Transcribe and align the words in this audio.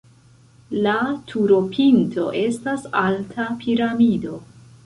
La 0.85 0.93
turopinto 1.33 2.25
estas 2.41 2.89
alta 3.05 3.49
piramido. 3.63 4.43